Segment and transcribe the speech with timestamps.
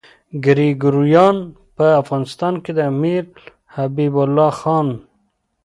[0.45, 1.37] ګریګوریان
[1.75, 3.23] په افغانستان کې د امیر
[3.75, 4.87] حبیب الله خان.